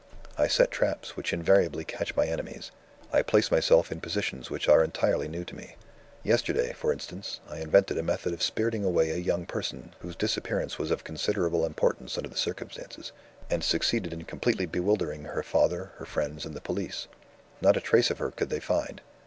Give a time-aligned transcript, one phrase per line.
[0.35, 2.71] I set traps which invariably catch my enemies.
[3.13, 5.75] I place myself in positions which are entirely new to me.
[6.23, 10.79] Yesterday, for instance, I invented a method of spiriting away a young person, whose disappearance
[10.79, 13.11] was of considerable importance under the circumstances,
[13.47, 17.05] and succeeded in completely bewildering her father, her friends, and the police:
[17.61, 19.01] not a trace of her could they find.